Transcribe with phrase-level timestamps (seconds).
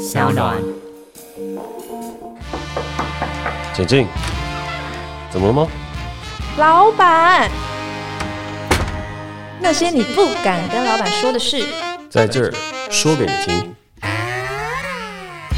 [0.00, 0.56] 小暖，
[3.74, 4.06] 请进。
[5.30, 5.68] 怎么了吗？
[6.56, 7.50] 老板，
[9.60, 11.66] 那些你不敢跟老板说的事，
[12.08, 12.50] 在这儿
[12.90, 13.74] 说给你听。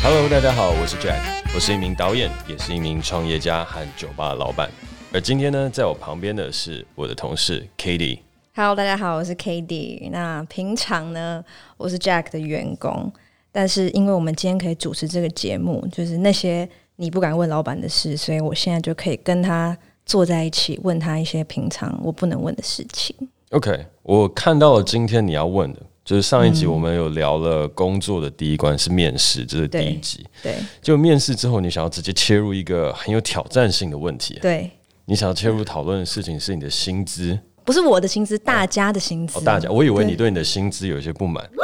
[0.03, 1.21] Hello，大家好，我是 Jack，
[1.55, 4.69] 我是一名导演，也是一名创业家和酒吧老板。
[5.13, 8.19] 而今天呢，在我旁边的是我的同事 Katie。
[8.57, 10.11] Hello，大家好，我是 Katie。
[10.11, 11.45] 那平常呢，
[11.77, 13.13] 我是 Jack 的员工，
[13.53, 19.77] 但是因为我们今天可以主持这个节目，就是那些你不敢问老板的事，所以我现在就可以跟他
[20.07, 23.15] 坐在一起，问他一些平常我不能问的事情。
[23.51, 30.25] OK，我看到了今天你要问的，就是上一集我们有聊了工作的第一关是面试，这是第一集。
[30.43, 34.39] 对，就面试之后，你想要直接切入一个很有挑战性的问题。
[34.41, 34.71] 对，
[35.05, 37.39] 你想要切入讨论的事情是你的薪资。
[37.65, 39.39] 不是我的薪资，大家的薪资。
[39.39, 41.47] 哦，大家，我以为你对你的薪资有一些不满。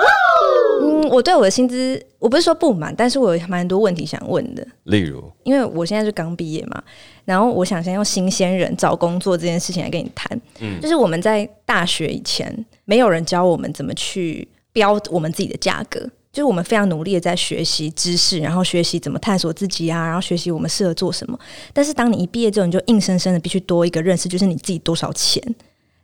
[1.02, 4.66] 嗯，我对我的薪资，我不是说不满，但是我有蛮多问题想问的。
[4.84, 6.82] 例如，因为我现在是刚毕业嘛，
[7.24, 10.40] 然后我想先用新鲜人找工作这件事情来跟你谈。
[10.60, 16.00] 嗯，就是我们在大学以前，没有人教我们怎么去标我们自己的价格，
[16.32, 21.38] 就是我们非常努力的在学习知识，然后学习怎么探索自己啊，然后学习我们适合做什么。
[21.72, 25.42] 但是当你一毕业之后，你就硬生生的必须多一个认识，就是你自己多少钱。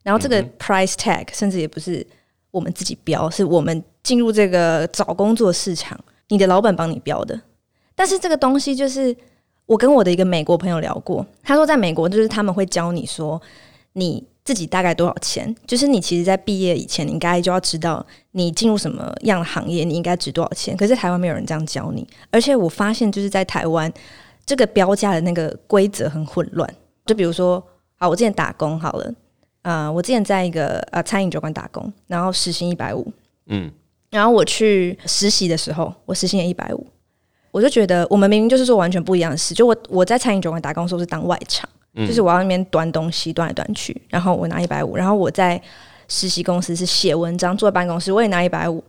[0.03, 2.07] 然后这个 price tag 甚至也不是
[2.55, 7.39] 我们自己标，是我们进入这个找工作市场，你的老板帮你标的。
[7.97, 9.15] 但是这个东西就是
[9.67, 13.43] 我跟我的一个美国朋友聊过，他说在美国就是他们会教你说
[13.95, 20.77] 你自己大概多少钱，就是你其实在毕业以前你应该就要知道你进入什么样的行业，你应该值多少钱。
[20.77, 23.93] 可是台湾没有人这样教你，而且我发现就是在台湾
[24.47, 26.73] 这个标价的那个规则很混乱。
[27.05, 27.61] 就比如说，
[27.97, 29.13] 好，我之前打工好了。
[29.65, 33.11] 啊、呃，我之前在一个呃餐饮酒馆打工，然后时薪一百五，
[33.47, 33.73] 嗯，
[34.11, 36.87] 然后我去实习的时候，我时薪也一百五，
[37.51, 39.55] 我就觉得我们明明就是做完全不一样的事。
[39.55, 45.61] 就我我在餐饮酒馆打工的时候是当外场，嗯、就是我要那边端东西端来端去，然后我拿一百五，然后我在
[46.09, 48.85] 实习公司是写文章坐在办公室，我也拿一百五，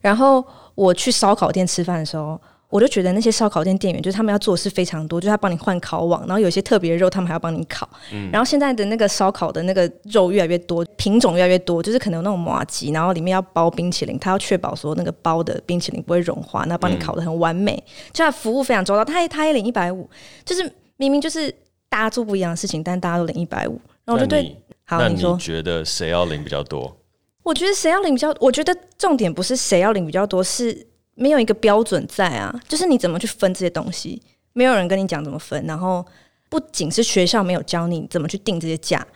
[0.00, 0.44] 然后
[0.76, 2.40] 我去烧烤店吃饭的时候。
[2.70, 7.88] 我就觉得那些烧烤店店员，就是他们要做的事非常多，就是他帮你换烤网，然后有些特别的肉，他们还要帮你烤。
[8.12, 19.04] 嗯、然后现在的那个烧烤的那个肉越来越多，品种越来越多，就是可能有那种麻吉，然后里面要包冰淇淋，他要确保说那个包的冰淇淋不会融化，然后帮你烤的很完美，嗯、就他服务非常周到。
[19.04, 20.08] 他他也领一百五，
[20.44, 21.52] 就是明明就是
[21.88, 23.80] 大家做不一样的事情，但大家都领一百五。
[24.04, 26.96] 然后我就对，好，那你说，你觉得谁要领比较多？
[27.42, 30.86] 我觉得谁要领比较，我觉得重点不是谁要领比较多，是。
[31.20, 34.20] 没有一个标准在啊，就是你怎么去分这些东西，
[34.54, 35.62] 没有人跟你讲怎么分。
[35.66, 36.02] 然后
[36.48, 39.06] 不仅是学校没有教你怎么去定这些价，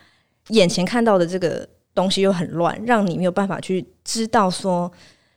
[0.49, 4.93] 眼前看到的这个东西又很乱，让你没有办法去知道说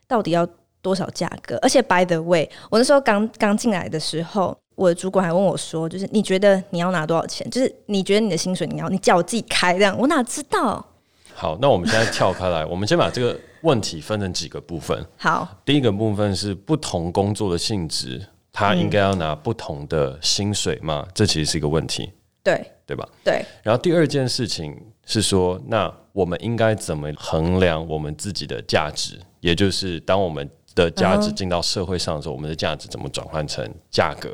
[0.10, 0.46] 到底要
[0.82, 1.58] 多少价格。
[1.62, 7.50] 而且 by the way，我那时候刚刚进来的时候，我的主管还问我说，就是你觉得你要拿多少钱？
[7.50, 10.86] 就是你觉得你的薪水你要你叫我自己开这样，我哪知道？
[11.34, 15.06] 好，那我们现在跳开来，我们先把这个问题分成几个部分。
[15.18, 21.04] 好，第一个部分是不同工作的性质，他应该要拿不同的薪水吗？
[21.08, 22.12] 嗯、这其实是一个问题，
[22.44, 23.08] 对对吧？
[23.24, 23.46] 对。
[23.64, 24.76] 然后第二件事情
[25.06, 29.20] 是说，那我们应该怎么衡量我们自己的价值？
[29.40, 34.34] 也就是当我们的价值进到社会上的时候，嗯、我们的价值怎么转换成价格？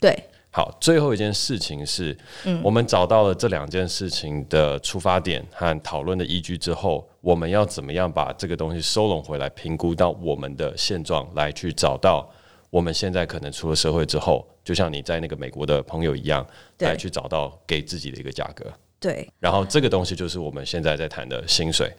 [0.00, 0.16] 对。
[0.58, 12.28] 好，最后一件事情是，嗯，我们找到了这两件事情的出发点和讨论的依据之后，我们要怎么样把这个东西收拢回来，评估到我们的现状，来去找到
[12.70, 16.44] 我们现在可能出了社会之后，就像你在那个美国的朋友一样，
[16.78, 18.66] 来去找到给自己的一个价格。
[18.98, 21.94] 对，然后这个东西就是我们现在在谈的薪水。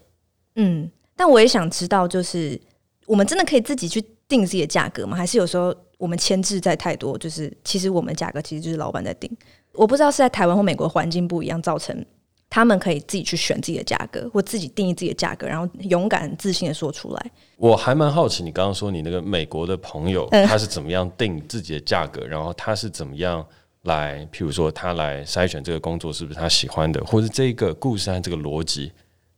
[0.55, 2.59] 嗯，但我也想知道，就是
[3.05, 5.15] 我们真的可以自己去定自己的价格吗？
[5.15, 5.73] 还是有时候？
[5.99, 9.29] 我们牵制在太多，就是其实我们价格其实就是老板在定。
[9.73, 12.05] 我不知道是在台湾或美国环境不一样，造成
[12.49, 17.31] 他们可以自己去选自己的价格，或自己定义自己的价格，然后勇敢自信的说出来。
[17.57, 22.25] 我还蛮好奇，你刚刚说你那个美国的朋友，他是怎么样定自己的价格？
[22.25, 23.45] 然后他是怎么样
[23.81, 28.89] 来，譬如说他来筛选这个工作是不是他喜欢的，或者这个故事和这个逻辑，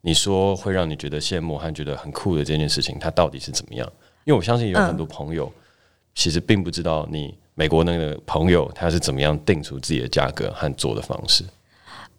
[0.01, 3.91] 你说会让你觉得羡慕和觉得很酷的这件事情，他到底是怎么样？
[4.25, 5.51] 因为我相信有很多朋友。
[6.13, 11.43] 其实并不知道你美国那个朋友他是怎么样定出自己的价格和做的方式。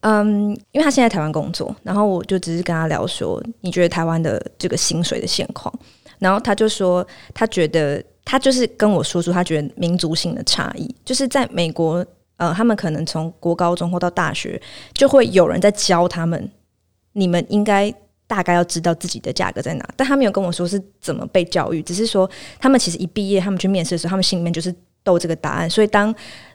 [0.00, 5.72] 嗯，因为他现在台湾工作，然后我就只是跟他聊说，你觉得台湾的这个薪水的现况，
[6.18, 12.04] 然后他就说，他觉得他就是跟我说出他觉得民族性的差异，就是在美国，
[12.36, 14.60] 呃，他们可能从国高中或到大学
[14.92, 16.50] 就会有人在教他们，
[17.12, 17.94] 你们应该。
[18.34, 24.74] 大概要知道自己的价格在哪，但他没有跟我说是怎么被教育，只是说他们其实一毕业，他们去面试的时候，他们心里面就是
[25.04, 25.68] 都这个答案。
[25.68, 26.14] 所以当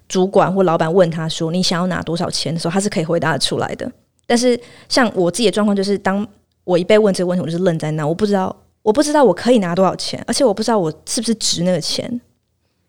[0.09, 3.87] 主管或老板问他说你想要拿多少钱的时候，他是可以回答得出来的。
[4.25, 4.59] 但是
[4.89, 6.27] 像我自己的状况，就是当
[6.63, 12.19] 我一被问这个问题，我就是愣在那，我不知道，我不知道我可以拿多少钱，而且我不知道我是不是值那个钱。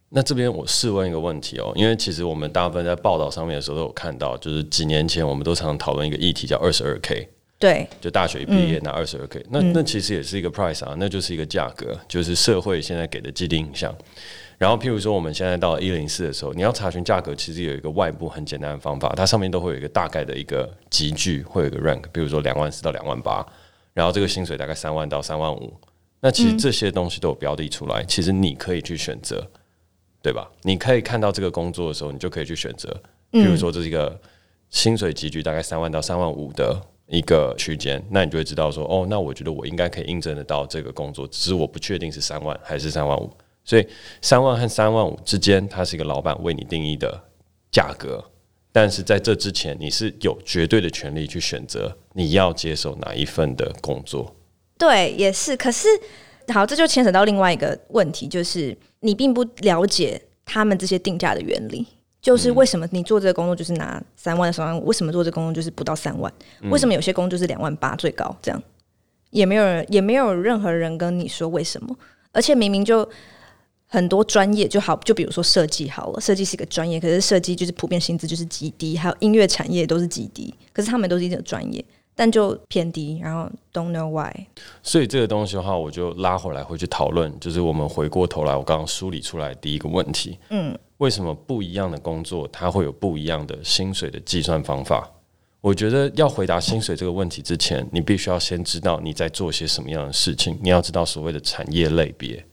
[0.09, 13.93] 那这边我试问一个问题哦，因为其实我们大部分在报道上面的时候都有看到，就是几年前我们都常讨论一个议题叫二十二 K，对，就大学一毕业拿二十二 K，那那其实也是一个 price 啊，那就是一个价格，就是社会现在给的既定印象。
[14.57, 23.45] 然后譬如说我们现在到一零四的时候，你要查询价格，其实有一个外部很简单的方法，它上面都会有一个大概的一个集聚，会有一个 rank，比如说两万四到两万八，
[23.93, 25.75] 然后这个薪水大概三万到三万五，
[26.21, 29.49] 那其实这些东西都有标的出来，其实你可以去选择。
[30.21, 30.51] 对吧？
[30.63, 32.93] 你可以看到这个工作的时候，你就可以去选择。
[33.31, 34.21] 比如说，这是一个
[34.69, 36.77] 薪水集聚大概三万到三万五的
[37.09, 43.31] 一个区间，那你就会知道说，哦，那我觉得我应该可以应征得到这个工作，只是我不确定是三万还是三万五。
[43.65, 43.87] 所以，
[44.23, 47.23] 三万和三万五之间，它是一个老板为你定义的
[47.71, 48.25] 价格。
[48.73, 54.35] 但是在这之前，你是有绝对的权利去选择你要接受哪一份的工作。
[54.79, 55.57] 对，也是。
[55.57, 55.89] 可是，
[56.53, 58.77] 好，这就牵扯到另外一个问题，就是。
[59.01, 61.87] 你并不了解他们这些定价的原理，
[62.29, 66.31] 就是为什么你做这个工作就是拿三万、三万五，为什么做这个工作就是不到三万？
[66.71, 68.37] 为什么有些工作就是两万八最高？
[68.43, 68.63] 这样
[69.31, 71.97] 也没有人，也没有任何人跟你说为什么。
[72.33, 73.09] 而且明明就
[73.87, 81.83] 很多专业就好，就比如说设计好了，设计是一个专业，可是设计就是普遍薪资就是极低，还有音乐产业都是极低，可是他们都是一种专业。
[82.19, 84.35] 但就偏低，然后 don't know why。
[84.83, 95.09] 所以这个东西的话，我就拉回来会去讨论，就是我们回过头来，我刚刚梳理出来第一个问题，嗯，为什么不一样的工作它会有不一样的薪水的计算方法？
[95.61, 102.45] 我觉得要回答薪水这个问题之前，你必须要先知道你在做些什么样的事情，你要知道所谓的产业类别。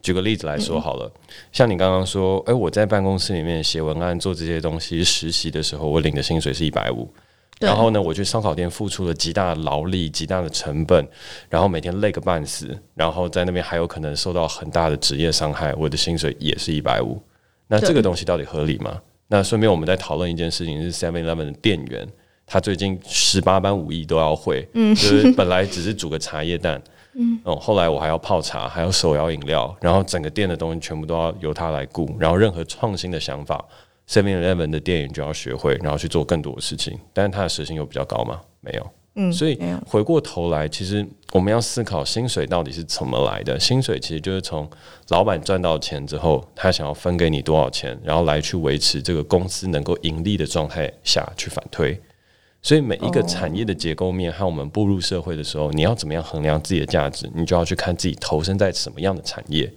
[0.00, 1.12] 举个例子来说好了，
[1.50, 7.12] 像你刚刚说，诶，我在办公室里面写文案做这些东西，实习的时候我领的薪水是一百五。
[7.60, 11.06] 然后呢，我去烧烤店付出了极大的劳力、极大的成本，
[11.48, 17.20] 然后每天累个半死，然后在那边还有可能受到很大的职业伤害，我的薪水也是一百五。
[17.68, 19.00] 那这个东西到底合理吗？
[19.28, 22.08] 那顺便我们在讨论一件事情，是 Seven Eleven 的店员，
[22.46, 26.82] 他最近十八般武艺都要会，嗯，就是本来只是煮个茶叶蛋，
[27.14, 33.64] 嗯，哦，后来我还要泡茶，还要手摇饮料，然后整个店的东西全部都要由他来顾，然后任何创新的想法。
[34.10, 38.40] Seven Eleven 的电影就要学会，然后去做更多的事情，但是他的时薪又比较高吗？
[38.60, 43.58] 没有，嗯，所以回过头来，其实我们要思考薪水到底是怎么来的。
[43.60, 44.68] 薪水其实就是从
[45.10, 51.96] 老板赚到钱之后，他想要分给你多少钱，然后来去维持这个公司能够盈利的状态下去反推。
[52.62, 59.72] 所以每一个产业的结构面和我们步入社会的时候，你要怎么样衡量自己的价值，你就要去看自己投身在什么样的产业，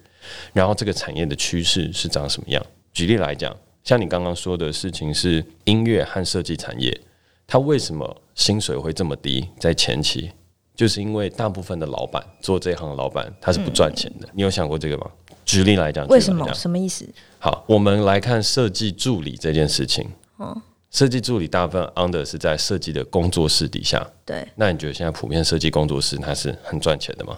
[0.53, 2.65] 然后这个产业的趋势是长什么样。
[2.91, 3.55] 举例来讲。
[3.83, 6.97] 像你刚刚说的事情是音乐和设计产业，
[7.45, 9.47] 它为什么薪水会这么低？
[9.59, 10.31] 在前期，
[10.73, 14.27] 就是因为大部分的老板做这一行的老板他是不赚钱的。
[14.27, 14.31] 嗯。
[14.35, 15.11] 你有想过这个吗？
[15.43, 16.51] 举例来讲，为什么？
[16.53, 17.05] 什么意思？
[17.39, 20.09] 好，我们来看设计助理这件事情。
[20.37, 24.09] 哦，设计助理大部分 under 是在设计的工作室底下。
[24.25, 27.37] 对，那你觉得现在普遍设计工作室它是很赚钱的吗？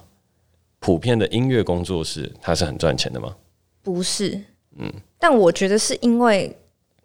[0.80, 3.36] 普遍的音乐工作室它是很赚钱的吗？
[3.82, 4.40] 不是。
[4.78, 6.56] 嗯，但我觉得是因为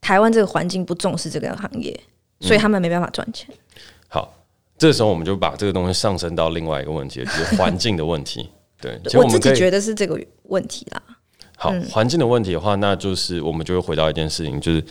[0.00, 1.98] 台湾这个环境不重视这个行业，
[2.40, 3.48] 所以他们没办法赚钱。
[4.08, 4.34] 好，
[4.76, 8.50] 这时候我们就把这个东西上升到另外一个问题，就是环境的问题。
[8.80, 11.02] 对，我自己觉得是这个问题啦。
[11.56, 14.82] 好，环境的问题的话，那就是我们就会回到一件事情，就是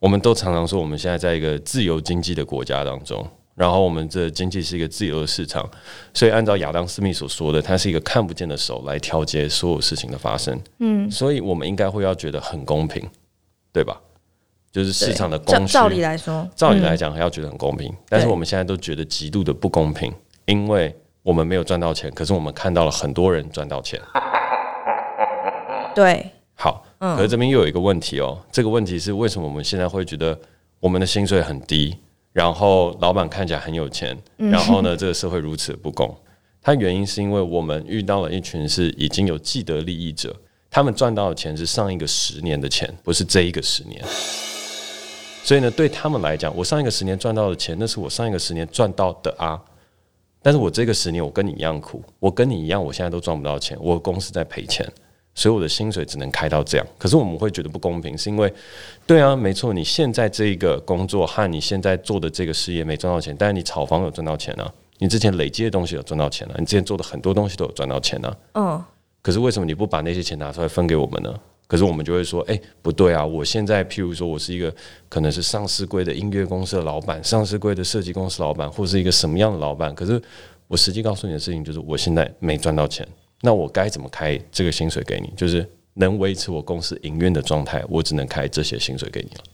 [0.00, 3.24] 我们都常常说，我们现在在一个自由经济的国家当中。
[3.56, 5.68] 然后我们这经济是一个自由的市场，
[6.12, 10.60] 所以按照亚当·斯密所说的，它是一个看不见的手来调节所有事情的发生。
[10.78, 13.02] 嗯，所以我们应该会要觉得很公平，
[13.72, 13.98] 对吧？
[14.70, 20.12] 就是市场的供需，照理来说，照理来讲还要觉得很公平，嗯，但是我们现在都觉得极度的不公平，
[20.44, 23.98] 因为我们没有赚到钱，可是我们看到了很多人赚到钱。
[25.94, 30.38] 对，好，可是这边又有一个问题哦，这个问题是为什么我们现在会觉得
[30.78, 31.96] 我们的薪水很低？
[32.36, 36.14] 然后老板看起来很有钱，然后呢，这个社会如此的不公。
[36.60, 40.36] 它原因是因为我们遇到了一群是已经有既得利益者，
[40.70, 44.04] 他们赚到的钱是上一个十年的钱，不是这一个十年。
[45.42, 49.58] 所以呢，对他们来讲，我上一个十年赚到的钱，那是我上一个十年赚到的啊。
[50.42, 54.86] 但是我这个十年我跟你一样苦，我跟你一样，我现在都赚不到钱，我公司在赔钱。
[55.36, 58.52] 所以我的薪水只能开到这样，可是我们会觉得不公平，是因为，
[59.06, 68.36] 对啊，没错，你现在这个工作和你现在做的这个事业没赚到钱，但是你炒房有赚到钱啊，你之前累积的东西有赚到钱了，你之前做的很多东西都有赚到钱呢。
[68.54, 68.82] 嗯。
[69.22, 71.34] 可是为什么你不把那些钱拿出来分给我们呢？
[71.66, 73.26] 可是我们就会说，哎，不对啊！
[73.26, 74.72] 我现在譬如说我是一个
[75.08, 79.92] 可能是上市柜的音乐公司的老板，上市柜的设计公司老板，或是一个什么样的老板？
[79.92, 80.22] 可是
[80.68, 83.04] 我实际告诉你的事情就是，我现在没赚到钱，
[83.40, 85.32] 那我该怎么开这个薪水给你？
[85.36, 89.44] 就是能维持我公司营运的状态，我只能开这些薪水给你了。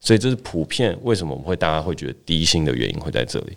[0.00, 3.56] 所以这是普遍为什么我们会大家会觉得低薪的原因会在这里。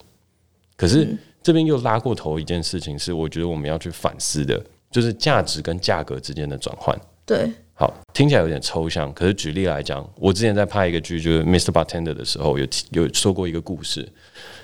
[0.75, 1.07] 可是
[1.41, 4.63] 这边又拉过头一件事情是，我觉得我们要去反思的。
[4.89, 6.97] 就是价值跟价格之间的转换。
[7.25, 9.13] 对，好，听起来有点抽象。
[9.13, 11.73] 可是举例来讲，我之前在拍一个剧，就是《Mr.
[11.73, 14.07] Bartender》的时候，有有说过一个故事，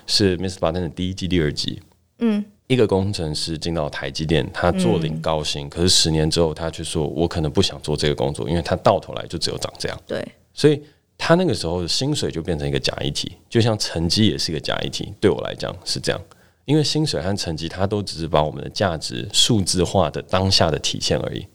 [0.07, 0.59] 是《Mr.
[0.59, 1.81] Bartender》第一季第二季。
[2.19, 10.81] 嗯，一个工程师进到台积电，他做领高薪，嗯、可是十年之后，他却说：“我可能不想做这个工作，因为他到头来就只有长这样。”对，所以
[11.17, 15.13] 他那个时候的薪水就变成一个假议题，就像成绩也是一个假议题。
[15.19, 16.21] 对我来讲是这样。
[16.65, 21.45] 因为薪水和成绩，它都只是把我们的价值数字化的当下的体现而已。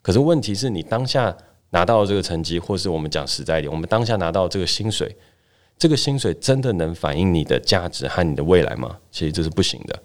[0.00, 1.36] 可是问题是你当下
[1.70, 5.16] 拿到这个成绩，或是我们讲实在一点，我们当下拿到这个薪水，
[5.76, 8.96] 这个薪水真的能反映你的价值和你的未来吗？
[9.10, 10.02] 其实这是不行的。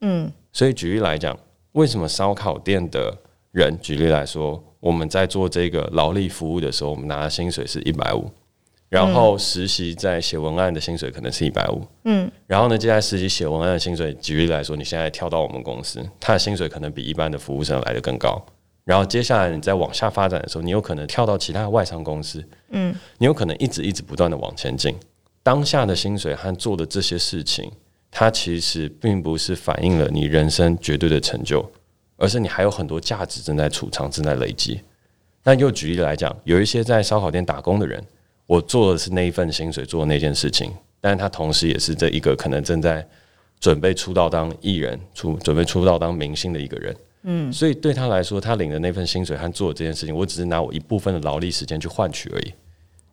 [0.00, 1.38] 嗯，所以举例来讲，
[1.72, 3.16] 为什么烧烤店的
[3.52, 8.30] 人，举例来说，我们在做这个劳力服务的时候，我们拿的薪水是一百五。
[8.88, 18.42] 然后实习在写文案的薪水可能是一百五，嗯，然后呢，接下来实习写文案的薪水，举例来说，你现在跳到我们公司，他的薪水可能比一般的服务生来的更高。
[18.84, 24.96] 然后接下来你再往下发展的时候，你有可能跳到其他的外商公司，嗯，你有可能一直一直不断的往前进。
[25.42, 27.70] 当下的薪水和做的这些事情，
[28.10, 31.70] 它其实并不是反映了你人生绝对的成就，
[32.16, 34.80] 而是你还有很多价值正在储藏、正在累积。
[35.44, 38.02] 那又举例来讲，有一些在烧烤店打工的人。
[38.46, 40.72] 我做的是那一份薪水做的那件事情，
[41.02, 43.06] 但是他同时也是这一个可能正在
[43.60, 46.96] 准备出道当艺人、出准备出道当明星的一个人。
[47.24, 52.54] 嗯，所以对他来说，他领的那份薪水和做的这件事情，我只是拿我一部分的劳力时间去换取而已。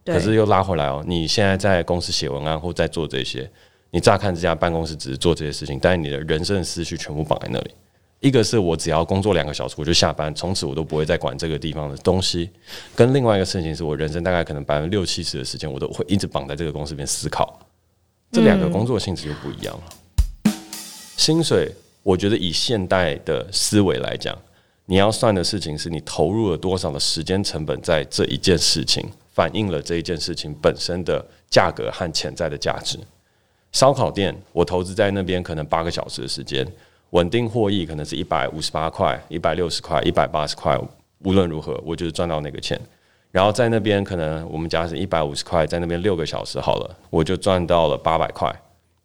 [0.05, 3.51] 可是又拉回来哦，你现在在公司写文案或在做这些，
[3.95, 7.73] 你乍看这家办公室只是做这些事情，但是你的人生的思绪全部绑在那里。
[8.19, 12.49] 一个是我只要工作两个小时我就下班，从此我都不会再管这个地方的东西。
[12.93, 17.57] 跟另外一个事情是我人生大概可能百分之六七十的时间我都会一直绑在这个公司里面思考。
[18.33, 20.53] 这两个工作性质就不一样了。
[21.15, 21.71] 薪水，
[22.03, 24.37] 我觉得以现代的思维来讲，
[24.87, 32.99] 你要算的事情是你投入了多少的时间成本在这一件事情，反映了这一件事情本身的价格和潜在的价值。
[33.75, 36.65] 烧烤店，我投资在那边可能八个小时的时间。
[37.09, 40.79] 稳定获益可能是一百五十八块、一百六十块、一百八十块，
[41.25, 42.79] 无论如何，我就是赚到那个钱。
[43.31, 48.49] 然后在那边可能我们假设一百五十块，在那边六个小时好了，我就赚到了八百块。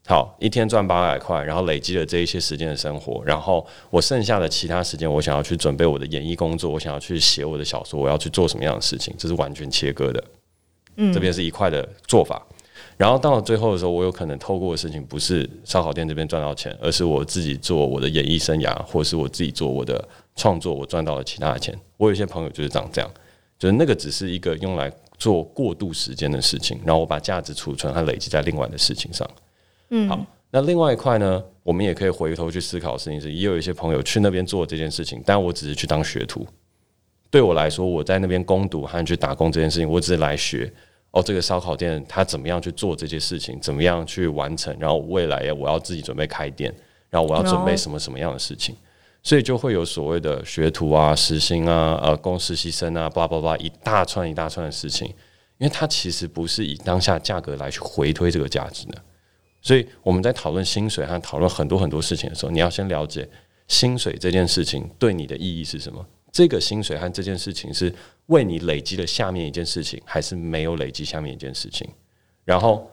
[0.06, 10.24] 好，一天赚八百块，然后累积了这一些时间的生活，然后我剩下的其他时间，我想要去准备我的演艺工作，我想要去写我的小说，我要去做什么样的事情，这是完全切割的。
[10.94, 12.40] 嗯，这边是一块的做法。
[13.00, 21.74] 然后到了最后的时候，我有可能透过的事情不是烧烤店这边赚到钱，而是我自己做我的演艺生涯，或是我自己做我的创作，我赚到了其他的钱。
[21.96, 23.10] 我有一些朋友就是长这样，
[23.58, 29.26] 就是那个只是一个用来做过渡时间的事情，然后我把价值储存和累积在另外的事情上。
[29.88, 36.46] 嗯，好，那另外一块呢，我们也可以回头去思考的事情是，也有一些朋友去那边做这件事情，但我只是去当学徒。
[37.30, 40.70] 对我来说，我在那边攻读和去打工这件事情，我只是来学。
[41.12, 43.58] 哦，这个烧烤店他怎么样去做这些事情？
[43.60, 44.74] 怎么样去完成？
[44.78, 46.72] 然后未来我要自己准备开店，
[47.08, 48.76] 然后我要准备什么什么样的事情？
[49.22, 55.08] 所以就会有所谓的学徒啊、实薪啊、呃、供实习生啊、巴拉巴拉一大串一大串的事情，
[55.58, 58.96] 因为它其实不是以当下价格来去回推这个价值的。
[59.60, 63.28] 所以我们在讨论薪水和讨论很多很多事情的时候，你要先了解
[63.68, 66.06] 薪水这件事情对你的意义是什么。
[66.32, 67.92] 这个薪水和这件事情是
[68.30, 71.88] 为你累积了下面一件事情，还是没有累积下面一件事情？
[72.44, 72.88] 然后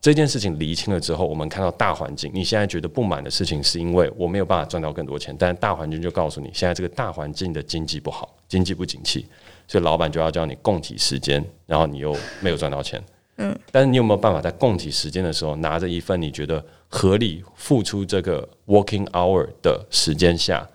[0.00, 5.34] 这件事情厘清了之后，我们看到大环境，你现在觉得不满的事情，是因为我没有办法赚到更多钱。
[5.38, 9.26] 但大环境就告诉你，现在这个大环境的经济不好，经济不景气，
[9.68, 13.02] 所以老板就要叫你共体时间，然后你又没有赚到钱。
[13.36, 20.68] 嗯，但是你有没有办法在共体时间的时候，拿着一份你觉得合理付出这个 working hour 的时间下？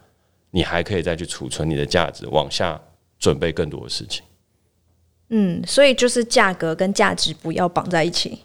[0.51, 2.81] 你还可以再去储存你的价值，往下
[3.19, 4.23] 准备更多的事情。
[5.29, 8.39] 嗯，所以就是价格跟价值不要绑在一起，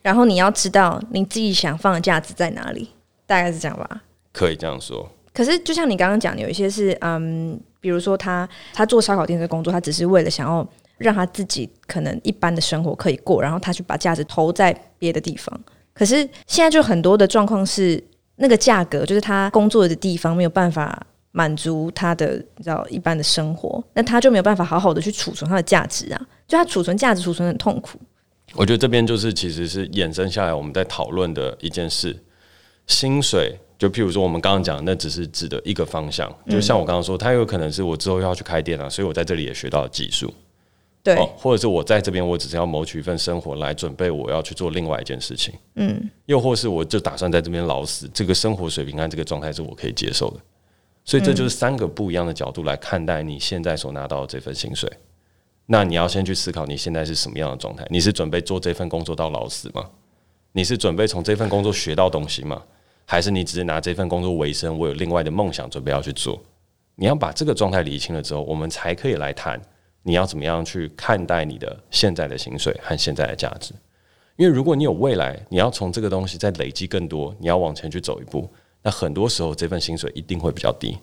[0.00, 2.88] 然后你要知道你自己想放的价值在哪里，
[3.26, 4.02] 大概是这样吧？
[4.32, 5.10] 可以这样说。
[5.34, 10.66] 可是就像你刚刚讲的，有一些是嗯，比如说他他做烧烤店的工作，他只是为了想要
[10.98, 15.60] 让他自己可能一般的生活可以过，然后他去把价值投在别的地方。
[15.92, 18.02] 可是现在就很多的状况是。
[18.36, 27.98] 那个价格，就是他工作的地方没有办法满足他的你知道一般的生活，那他就没有办法好好的去储存他的价值啊，就他储存价值储存很痛苦。
[28.54, 32.22] 我觉得这边就是其实是衍生下来我们在讨论的一件事，
[32.86, 33.58] 薪水。
[33.78, 36.32] 就譬如说，我们刚刚讲，那只是指的一个方向。
[36.48, 40.32] 就像我刚刚说，他有可能是我之后要去开店啊，所以我在这里也学到了技术。
[41.02, 45.52] 对，或者是我在这边，我只是要谋取一份生活来准备我要去做另外一件事情。
[45.74, 50.36] 嗯，又或是我就打算在这边老死，这个生活水平和这个状态是我可以接受的。
[51.04, 54.90] 所以这就是三个不一样的角度来看待你现在所拿到的这份薪水。
[55.66, 57.86] 那你要先去思考你现在是什么样的状态？
[57.90, 59.90] 你是准备做这份工作到老死吗？
[60.52, 62.62] 你是准备从这份工作学到东西吗？
[63.04, 64.78] 还是你只是拿这份工作为生？
[64.78, 66.42] 我有另外的梦想，准备要去做。
[66.96, 69.60] 你要把这个状态理清了之后，我们才可以来谈
[70.02, 73.72] 你要怎么样去看待你的现在的薪水和现在的价值。
[74.36, 78.50] 因为如果你有未来，你要从这个东西再累积更多，你要往前去走一步，
[78.82, 80.98] 那很多时候这份薪水一定会比较低，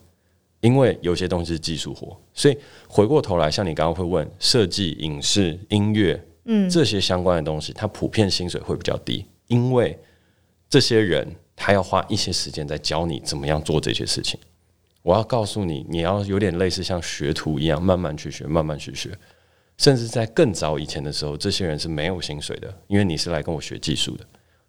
[0.62, 2.20] 因为有些东西是技术活。
[2.34, 2.58] 所以
[2.88, 9.98] 回过头来，像你刚刚会问设计、影视、音乐，嗯，这些相关的东西，它普遍薪水会比较低，因为
[10.70, 11.36] 这些人。
[11.62, 14.40] 他要花一些时间在教你怎么样做这些事情。
[15.02, 19.10] 我要告诉你，你要有点类似像学徒一样，慢慢去学，慢慢去学。
[19.78, 24.26] 甚至在更早以前的时候，这些人是没有薪水的，因为你是来跟我学技术的。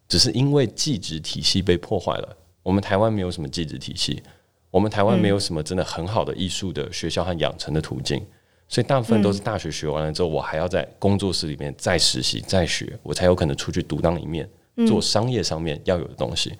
[0.09, 4.21] 只是因为技职体系被破坏了，我们台湾没有什么技职体系，
[4.69, 8.23] 我们台湾没有什么真的很好的艺术的学校和养成的途径，
[8.67, 14.49] 所以大部分都是大学学完了之后，我还要在工作室里面再实习、再学，我才有可能出去独当一面，
[14.87, 16.53] 做商业上面要有的东西。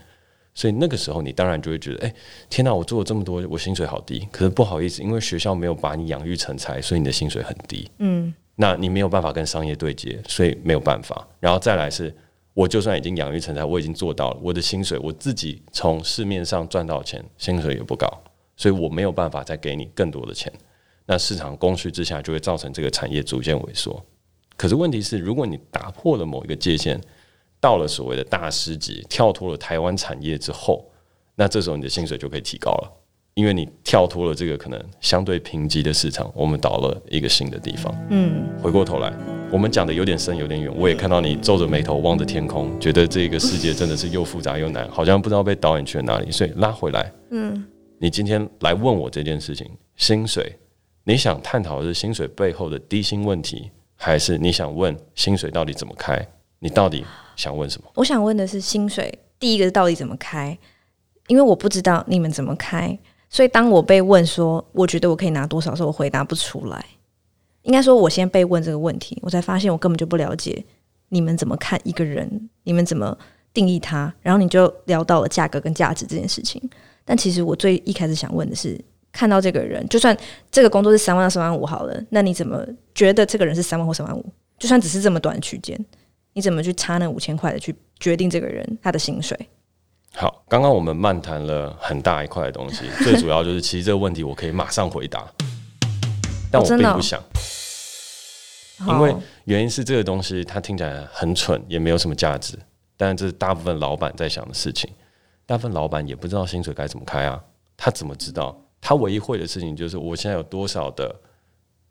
[0.53, 2.13] 所以那个时候，你当然就会觉得，哎，
[2.49, 2.73] 天哪！
[2.73, 4.27] 我做了这么多，我薪水好低。
[4.33, 7.89] 可是不好意思，因为学校没有把你养育成才，所以你的薪水很低。
[7.99, 11.25] 嗯，那你没有办法跟商业对接，所以没有办法。
[11.39, 12.13] 然后再来是，
[12.53, 18.07] 我就算已经养育成才，我已经做到了，我的薪水我自己从市面上赚到钱，薪水也不高，
[18.57, 20.51] 所以我没有办法再给你更多的钱。
[21.05, 24.05] 那市场供需之下，就会造成这个产业逐渐萎缩。
[24.57, 26.99] 可是问题是，如果你打破了某一个界限，
[27.59, 30.85] 到了所谓的大师级，跳脱了台湾产业之后，
[31.35, 32.91] 那这时候你的薪水就可以提高了，
[33.33, 37.93] 因为你跳脱了这个可能相对贫瘠的市场，我们到了一个新的地方。
[38.09, 39.13] 嗯，回过头来，
[39.51, 40.71] 我们讲的有点深，有点远。
[40.75, 46.29] 我也看到你皱着眉头望着天空，觉得这个世界真的是又复杂又难，好像不知道被导演去了哪里。
[46.29, 47.65] 所以拉回来，嗯，
[47.99, 50.57] 你今天来问我这件事情，薪水，
[51.05, 56.27] 你想探讨的是薪水背后的低薪问题，还是你想问薪水到底怎么开？
[56.59, 57.05] 你到底？
[57.37, 57.89] 想问什么？
[57.95, 60.55] 我想问的是薪水，第一个到底怎么开？
[61.27, 62.99] 因为我不知道你们怎么开，
[63.31, 66.85] 所以当我被问说我觉得我可以拿多少时候，我回答不出来。
[67.63, 70.63] 应该说，我先被问这个问题，我才发现我根本就不了解
[71.09, 73.17] 你们怎么看一个人，你们怎么
[73.53, 76.61] 定义他，然后你就聊到了价格跟价值这件事情。
[77.05, 78.79] 但其实我最一开始想问的是，
[79.11, 80.15] 看到这个人，就算
[80.51, 84.25] 这个工作是三万到三万五好了，那你怎么觉得这个人是三万或三万五？
[84.57, 85.79] 就算只是这么短的区间。
[86.33, 89.37] 你怎么去差那五千块的去决定这个人他的薪水？
[90.13, 95.25] 好，刚刚我们漫谈了很大一块的东西， 最主要就是其实这个问题我可以马上回答，
[96.51, 97.21] 但我并不想，
[98.87, 102.59] 因为原因是这个东西它听起来很蠢，也没有什么价值，
[102.97, 104.89] 但这是大部分老板在想的事情。
[105.45, 107.41] 大部分老板也不知道薪水该怎么开啊，
[107.75, 108.55] 他怎么知道？
[108.79, 111.13] 他唯一会的事情就是我现在有多少的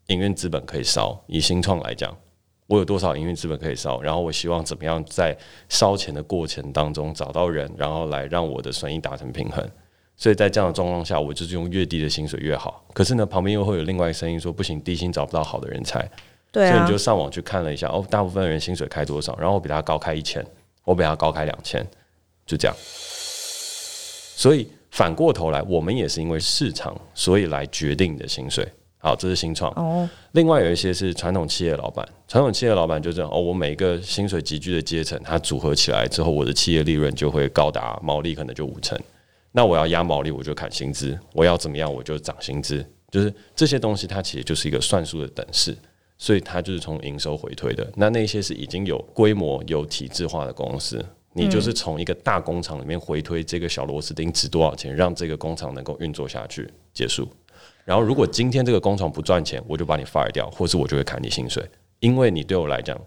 [0.07, 2.15] 营运资本可以烧，以新创来讲。
[2.71, 4.01] 我有多少营运资本可以烧？
[4.01, 9.69] 然后我希望怎么样在烧钱的过程当中找到人，然后来让我的损益达成平衡。
[10.15, 12.85] 所以在这样的状况下，我就是用越低的薪水越好。
[12.93, 16.09] 可是呢，旁边又会有另外一个声音说：“不行，低薪找不到好的人才。”
[16.49, 16.71] 对啊。
[16.71, 19.35] 所以你就上网去看了一下，哦，大部分人薪水开多少？
[19.37, 20.45] 然后我比他高开一千，
[20.85, 21.85] 我比他高开两千，
[22.45, 22.77] 就这样。
[22.77, 28.65] 所以反过头来，我们也是因为市场，所以来决定你的薪水。
[29.01, 29.71] 好，这是新创。
[29.71, 38.95] 哦，另外有一些是传统企业老板，传统企业老板就这样哦，我每一个薪水集聚的阶层，它组合起来之后，我的企业利润就会高达毛利可能就五成。
[39.51, 42.85] 那我要压毛利，我就砍薪资；我要怎么样，我就涨薪资。
[43.09, 45.75] 就是这些东西，它其实就是一个算术的等式，
[46.19, 47.91] 所以它就是从营收回推的。
[47.95, 57.27] 那那些是已经有规模、有体制化的公司，你就是从一个大工厂里面回推这个小螺丝钉值多少钱，让这个工厂能够运作下去，结束。
[57.83, 61.67] 然后，如果今天这个工厂不赚钱，我就把你 fire 掉，或是我就会砍你薪水，
[61.99, 62.99] 因为你对我来讲，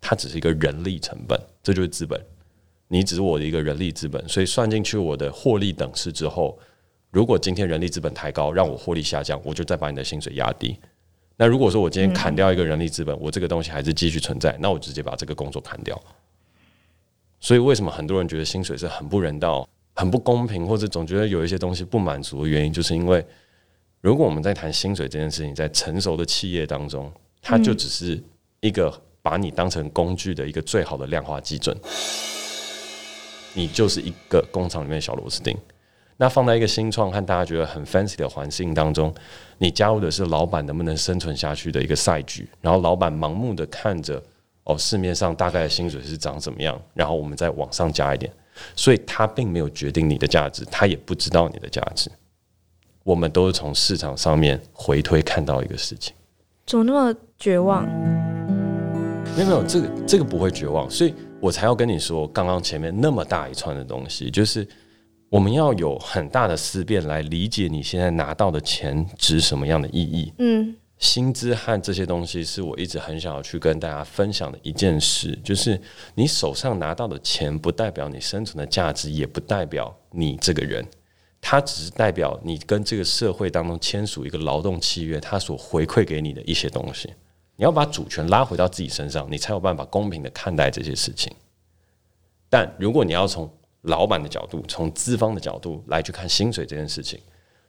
[0.00, 2.20] 它只是一个人力成本，这就是资本，
[2.88, 6.58] 你只是我的一个人力资本，所以算进去我的获利等式之后，
[7.10, 10.78] 如果今天人力资本太高，让我获利下降，我就再把你的薪水压低。
[11.36, 16.00] 那如果说我今天砍掉一个人力资本，我这个东西还是继续存在，那我直接把这个工作砍掉。
[17.40, 19.68] 所以为什么很多人觉得薪水是很不人道？
[19.96, 23.24] 很不公平，或者总觉得有一些东西不满足的原因，就是因为
[24.00, 28.18] 如果我们在谈薪水这件事情，在成熟的企业当中，它就只是
[28.60, 31.76] 一个把你当成工具的一个最好的量化基准，
[33.52, 35.56] 你就是一个工厂里面小螺丝钉。
[36.16, 39.14] 那放在一个新创和大家觉得很 fancy 的环境当中，
[39.58, 44.22] 你加入的是老板能不能生存下去的一个赛局，然后老板盲目的看着
[44.64, 48.30] 哦，市面上大概的薪水是长怎么样，然后我们再往上加一点，
[48.76, 52.10] 所以他并没有决定你的价值，他也不知道你的价值。
[53.04, 56.14] 我们都是从市场上面回推看到一个事情，
[56.66, 57.84] 怎么那么绝望？
[59.36, 64.66] 没有没有，这个这个不会绝望，所以我才要跟你说，刚刚前面那么大一串的东西，就是。
[65.30, 70.32] 我们要有很大的思辨来理解你现在拿到的钱值什么样的意义。
[70.38, 75.80] 嗯，薪资和这些东西是我一直很想要去跟大家分享的一件事，就是
[76.16, 80.84] 你手上拿到的钱不代表你生存的价值，也不代表你这个人，
[81.40, 87.12] 它只是代表你跟这个社会当中签署一个劳动契约，它所回馈给你的一些东西。
[87.56, 91.32] 你要把主权拉回到自己身上，你才有办法公平的看待这些事情。
[92.48, 93.50] 但如果你要从
[93.82, 97.18] 老板的角度，从资方的角度来去看薪水这件事情，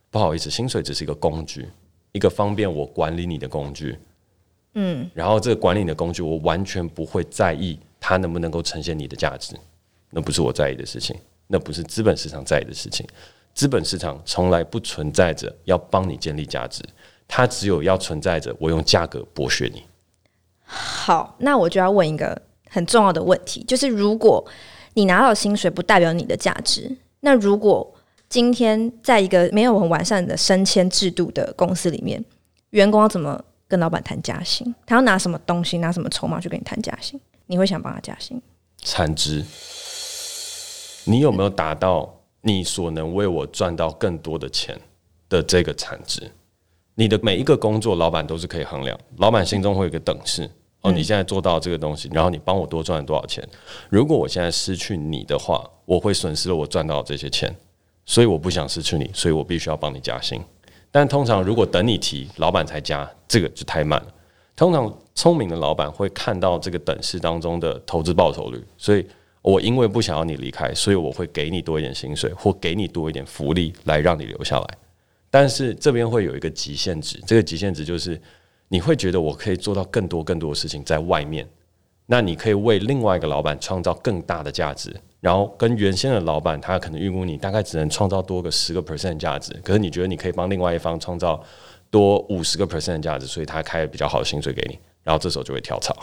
[0.09, 1.67] 不好意思，薪水只是一个工具，
[2.11, 3.97] 一个方便我管理你的工具。
[4.73, 9.55] 嗯，然后这个管理你的工具，我完全不会在意它能不能够呈现你的价值，
[10.09, 11.15] 那不是我在意的事情，
[11.47, 13.05] 那不是资本市场在意的事情。
[13.53, 16.83] 资本市场从来不存在着要帮你建立价值，
[17.27, 19.83] 它只有要存在着我用价格剥削你。
[20.63, 24.45] 好，那我就要问一个很重要的问题，就是如果。
[24.93, 26.97] 你拿到薪水不代表你的价值。
[27.21, 27.95] 那如果
[28.27, 32.21] 今天在一个没有很完善的升迁制度的公司里面，
[32.71, 34.75] 员工要怎么跟老板谈加薪？
[34.85, 37.17] 他要拿什么东西、拿什么筹码去跟你谈加薪？
[37.45, 38.41] 你会想帮他加薪？
[38.79, 39.45] 产值，
[41.05, 44.79] 你有没有达到你所能为我赚到更多的钱
[45.29, 46.31] 的这个产值？
[46.95, 48.99] 你的每一个工作，老板都是可以衡量。
[49.17, 50.49] 老板心中会有一个等式。
[50.81, 53.47] 哦，你现在做到这个东西，然后你帮我多赚了多少钱？
[53.87, 57.55] 如果我现在失去你的话，我会损失了我赚到这些钱，
[58.03, 60.41] 所以我不想失去你，所以我必须要帮你加薪。
[60.89, 64.07] 但通常如果等你提，老板才加，这个就太慢了。
[64.55, 69.05] 通常聪明的老板会看到这个等式当中的投资报酬率，所以
[69.41, 74.77] 我因为不想要你离开，所以我会给你多一点薪水，或给你多一点福利来让你留下来。
[75.29, 78.19] 但是这边会有一个极限值，这个极限值就是。
[78.73, 81.45] 你会觉得我可以做到更多更多的事情在外面，
[82.05, 91.43] 那你可以为另外一个老板创造更大的价值，然后跟原先的老板他可能预估你大概只能创造多个十个 percent 价值，可是你觉得你可以帮另外一方创造
[91.89, 95.93] 多五十个 percent 的价值，所以他开了比较好的薪水给你，然后这时候就会跳槽，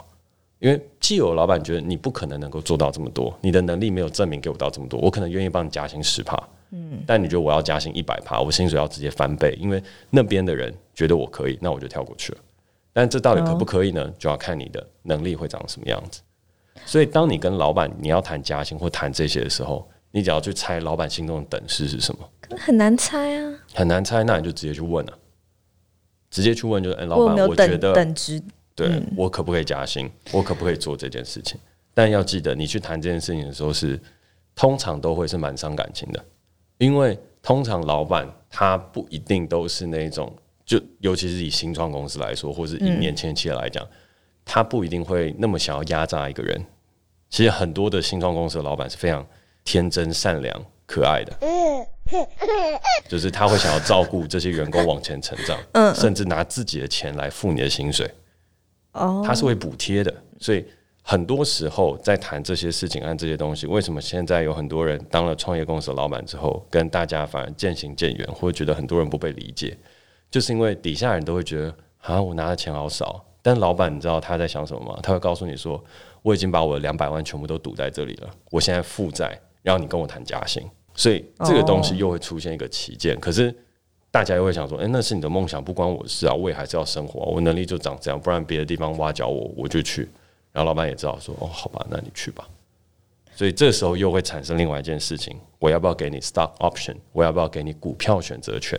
[0.61, 6.37] 因为既有老板觉得你不可能能够做到这么多，你的能力没有证明给我到这么多，我可能愿意帮你加薪十趴，
[6.71, 12.39] 嗯，但你觉得我要加薪一百趴，我薪水要直接翻倍，因为那边的人觉得我可以，那我就跳过去了。
[12.93, 14.13] 但这到底可不可以呢？
[14.19, 16.21] 就要看你的能力会长什么样子。
[16.85, 22.29] 所以，当你跟老板你要谈加薪或谈这些的时候，你只要去猜老板心中的等式是什么。
[22.57, 24.25] 很难猜啊，很难猜。
[24.25, 25.13] 那你就直接去问了，
[26.31, 28.43] 直接去问就是：哎，老板，我觉得等值，
[28.87, 30.09] 对我可不可以加薪？
[30.31, 31.59] 我可不可以做这件事情？
[31.93, 34.01] 但要记得，你去谈这件事情的时候是，
[34.55, 36.25] 通常都会是蛮伤感情的，
[36.79, 40.33] 因为通常老板他不一定都是那种。
[40.65, 43.91] 就尤其是以新创公司来说，或是以年轻企业来讲，嗯、
[44.45, 46.63] 他不一定会那么想要压榨一个人。
[47.31, 49.27] 其实很多的新创公司的老板是非常
[49.65, 51.35] 天真、善良、可爱的，
[53.09, 58.07] 就是他会想要照顾这些员工往前成长，嗯、甚至拿自己的钱来付你的薪水。
[58.93, 60.15] 哦，他是会补贴的。
[60.39, 60.65] 所以
[61.03, 69.77] 很多时候在谈这些事情按这些东西，为什么现在有很多人当了创业公司的老板之后，跟大家反而渐行渐远，或者觉得很多人不被理解？
[70.31, 73.25] 就是因为底下人都会觉得啊，我拿的钱好少。
[73.41, 74.99] 但老板，你知道他在想什么吗？
[75.03, 75.83] 他会告诉你说，
[76.23, 80.63] 我已经把我的两百万全部都赌在这里了，我现在负债，然后你跟我谈加薪，
[80.95, 83.15] 所以这个东西又会出现一个歧见。
[83.15, 83.23] Oh.
[83.23, 83.57] 可是
[84.11, 90.09] 大家又会想说，哎、欸，那是你的梦想，不关我的事啊，我也还是要生活，我能力就长这样，不然别的地方挖角我，我就去。
[90.53, 92.49] 然后老板也知道说，哦，好吧，那你去吧。
[93.35, 96.97] 所以这时候又会产生另外一件事情，我要不要给你 stock option？
[97.13, 98.79] 我要不要给你股票选择权？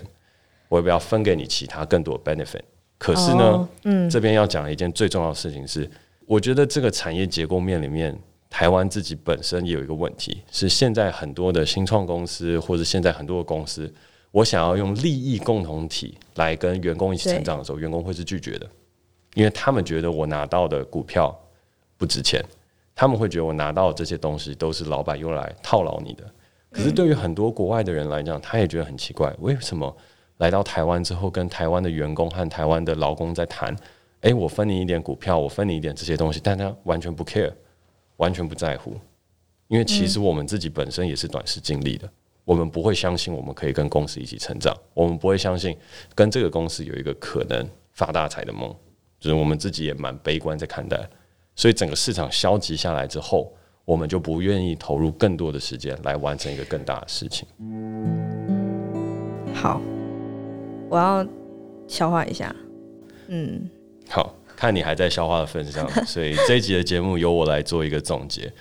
[0.67, 2.61] 我要不要分给你其他更多的 benefit，
[2.99, 5.89] 可是呢，oh, 嗯，这边要讲一件最重要的事情是，
[6.27, 8.15] 我觉得这个产业结构面里面，
[8.51, 13.91] 台湾自己本身也有一个问题，是现在很多的新创公司或者现在很多的公司，
[14.31, 18.69] 我想要用利益共同体来跟员工一起成长的时候，员工会是拒绝的，
[19.33, 21.35] 因为他们觉得我拿到的股票
[21.97, 22.43] 不值钱，
[22.93, 26.23] 他们会觉得我拿到的这些东西都是老板用来套牢你的。
[26.71, 29.95] 可是对于很多国外的人来讲，他也觉得很奇怪，为什么
[30.37, 33.75] 来到台湾之后，跟台湾的员工和台湾的劳工在谈，
[34.21, 37.51] 诶，我分你一点股票，我分你一点这些东西，但他完全不 care，
[38.17, 38.95] 完全不在乎，
[39.67, 42.07] 因为其实我们自己本身也是短视经历的，
[42.49, 45.77] 我们不会相信我们可以跟公司一起成长，我们不会相信
[46.15, 48.75] 跟这个公司有一个可能发大财的梦，
[49.19, 50.99] 就是我们自己也蛮悲观在看待，
[51.55, 53.53] 所以整个市场消极下来之后。
[53.85, 57.47] 我们就不愿意投入更多的时间来完成一个更大的事情。
[59.51, 59.81] 好，
[60.87, 61.25] 我要
[61.87, 62.55] 消化一下。
[63.29, 63.67] 嗯，
[64.07, 68.51] 好，看你还在消化的份上， 所以这一集的节目由我来做一个总结。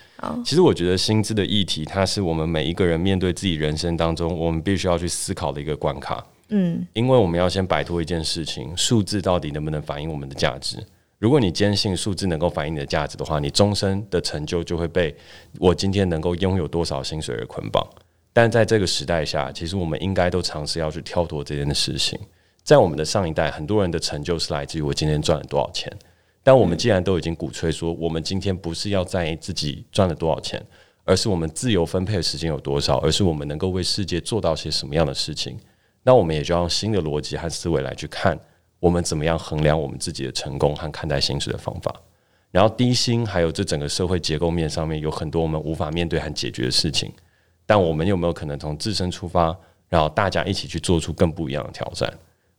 [0.44, 6.24] 其实我觉得薪资的议题，它是我们每一个人面对自己人生当中，我们必须要去思考的一个关卡。
[6.50, 10.78] 嗯，因为我们要先摆脱一件事情，数字到底能不能反映我们的价值？
[11.18, 15.12] 如果你坚信数字能够反映你的价值的话，你终身的成就就会被
[15.58, 17.84] 我今天能够拥有多少薪水而捆绑。
[18.32, 22.16] 但在这个时代下，其实我们应该都尝试要去跳脱这件事情。
[22.68, 25.90] 在我们的上一代，很多人的成就是来自于我今天赚了多少钱。
[26.42, 30.62] 但我们既然都已经鼓吹说，我们今天不是要在意自己赚了多少钱，
[31.04, 35.58] 而是我们自由分配的时间有多少，而是我们能够为世界做到些什么样的事情。
[36.02, 38.38] 那我们也就要用新的逻辑和思维来去看。
[38.80, 41.90] 我们怎么样衡量我们自己的成功和看待薪水的方法？
[42.50, 47.10] 然后低薪还有这整个社会结构面上面有很多我们无法面对和解决的事情，
[47.64, 49.56] 但我们有没有可能从自身出发，
[49.88, 52.12] 然后大家一起去做出更不一样的挑战？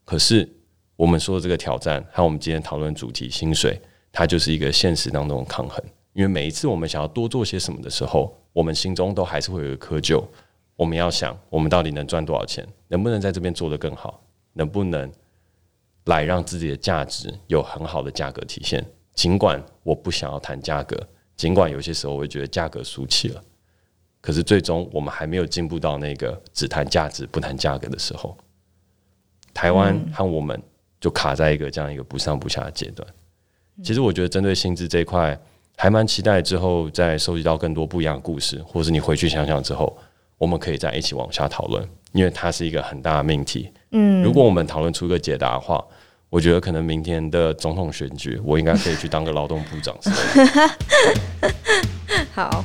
[0.10, 0.50] 可是
[0.96, 3.80] 我们说的这个挑战和我们今天讨论主题薪水，
[4.12, 5.80] 它就是一个现实当中的抗衡。
[6.14, 10.24] 因为每一次我们想要多做些什么的时候，我们心中都还是会有一个窠臼。
[10.76, 12.68] 我们要想，我们到底能赚多少钱？
[12.88, 14.20] 能不能在这边做得更好？
[14.54, 15.12] 能不能？
[16.06, 18.84] 来让自己的价值有很好的价格体现。
[19.14, 20.98] 尽管我不想要谈价格，
[21.36, 23.44] 尽管有些时候我会觉得价格俗气了，
[24.22, 28.36] 可是最终我们还没有进步到那个只谈价值不谈价格的时候。
[29.54, 30.62] 台湾和我们
[31.00, 33.08] 就卡在一个这样一个不上不下的阶段。
[33.84, 35.38] 其实我觉得针对薪资这一块，
[35.78, 39.98] 还蛮期待之后再收集到更多不一样的故事，或是你回去想想之后，
[40.38, 43.72] 我们可以再一起往下讨论，因为它是一个很大的命题。
[43.92, 45.84] 嗯，如果我们讨论出一个解答的话，
[46.30, 49.98] 我觉得可能明天的总统选举，我应该可以去当个劳动部长。
[52.36, 52.64] 好，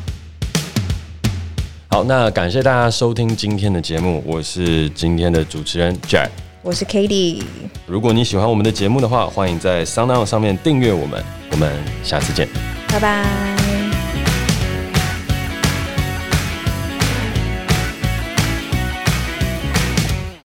[1.89, 6.29] 好，那感谢大家收听今天的节目，我是今天的主持人 Jack，
[6.65, 7.43] 我是 Katie。
[7.87, 11.23] 如果你喜欢我们的节目的话，欢迎在 SoundOn 上面订阅我们，
[11.53, 11.71] 我们
[12.03, 12.49] 下次见，
[12.89, 13.54] 拜拜。